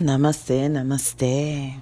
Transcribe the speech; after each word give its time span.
Namaste, 0.00 0.70
namaste. 0.70 1.80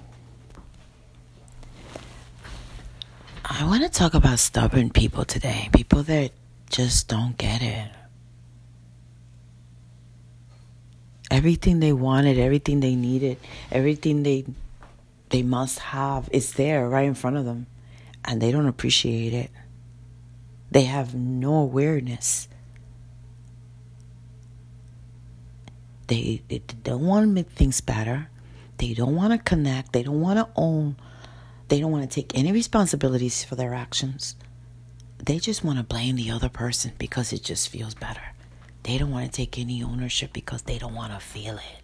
I 3.45 3.65
want 3.67 3.83
to 3.83 3.91
talk 3.91 4.15
about 4.15 4.39
stubborn 4.39 4.89
people 4.89 5.27
today. 5.27 5.69
People 5.75 6.03
that 6.05 6.33
just 6.71 7.09
don't 7.09 7.37
get 7.37 7.61
it. 7.61 7.91
Everything 11.31 11.81
they 11.81 11.93
wanted, 11.93 12.39
everything 12.39 12.81
they 12.81 12.95
needed, 12.95 13.37
everything 13.71 14.23
they 14.23 14.47
they 15.29 15.43
must 15.43 15.79
have 15.81 16.31
is 16.33 16.55
there 16.55 16.89
right 16.89 17.07
in 17.07 17.15
front 17.15 17.37
of 17.37 17.45
them 17.45 17.67
and 18.25 18.41
they 18.41 18.51
don't 18.51 18.67
appreciate 18.67 19.35
it. 19.35 19.51
They 20.71 20.85
have 20.85 21.15
no 21.15 21.57
awareness. 21.57 22.49
They, 26.07 26.43
they 26.49 26.59
don't 26.59 27.07
want 27.07 27.25
to 27.25 27.29
make 27.29 27.51
things 27.51 27.81
better. 27.81 28.29
They 28.79 28.95
don't 28.95 29.15
want 29.17 29.33
to 29.33 29.39
connect. 29.39 29.93
They 29.93 30.03
don't 30.03 30.21
want 30.21 30.39
to 30.39 30.49
own. 30.55 30.97
They 31.69 31.81
don't 31.81 31.91
want 31.91 32.09
to 32.09 32.15
take 32.15 32.37
any 32.39 32.53
responsibilities 32.53 33.43
for 33.43 33.57
their 33.57 33.75
actions. 33.75 34.37
They 35.19 35.39
just 35.39 35.65
want 35.65 35.79
to 35.79 35.85
blame 35.85 36.17
the 36.17 36.31
other 36.31 36.49
person 36.49 36.93
because 36.99 37.33
it 37.33 37.43
just 37.43 37.69
feels 37.69 37.95
better. 37.95 38.23
They 38.85 38.99
don't 38.99 39.11
want 39.11 39.27
to 39.27 39.33
take 39.33 39.59
any 39.59 39.83
ownership 39.83 40.33
because 40.33 40.63
they 40.63 40.79
don't 40.79 40.95
want 40.95 41.13
to 41.13 41.19
feel 41.19 41.59
it. 41.59 41.83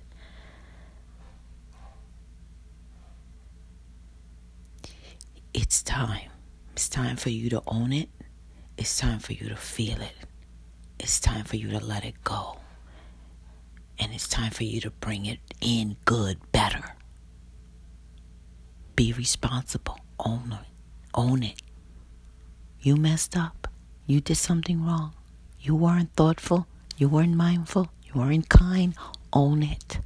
It's 5.54 5.82
time. 5.82 6.30
It's 6.72 6.88
time 6.88 7.16
for 7.16 7.30
you 7.30 7.50
to 7.50 7.62
own 7.66 7.92
it. 7.92 8.08
It's 8.78 8.96
time 8.96 9.18
for 9.18 9.32
you 9.32 9.48
to 9.48 9.56
feel 9.56 10.00
it. 10.00 10.14
It's 10.98 11.18
time 11.20 11.44
for 11.44 11.56
you 11.56 11.70
to 11.70 11.84
let 11.84 12.04
it 12.04 12.22
go. 12.22 12.61
And 14.02 14.12
it's 14.12 14.26
time 14.26 14.50
for 14.50 14.64
you 14.64 14.80
to 14.80 14.90
bring 14.90 15.26
it 15.26 15.38
in 15.60 15.96
good, 16.04 16.38
better. 16.50 16.96
Be 18.96 19.12
responsible. 19.12 19.96
Own 20.18 20.52
it. 20.52 20.66
Own 21.14 21.44
it. 21.44 21.62
You 22.80 22.96
messed 22.96 23.36
up. 23.36 23.68
You 24.08 24.20
did 24.20 24.38
something 24.38 24.84
wrong. 24.84 25.14
You 25.60 25.76
weren't 25.76 26.12
thoughtful. 26.14 26.66
You 26.98 27.08
weren't 27.08 27.36
mindful. 27.36 27.92
You 28.02 28.20
weren't 28.20 28.48
kind. 28.48 28.96
Own 29.32 29.62
it. 29.62 30.00